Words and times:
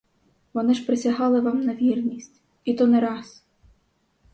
Вони 0.53 0.73
ж 0.73 0.85
присягали 0.85 1.41
вам 1.41 1.61
на 1.61 1.75
вірність, 1.75 2.41
і 2.65 2.73
то 2.73 2.87
не 2.87 2.99
раз! 2.99 3.43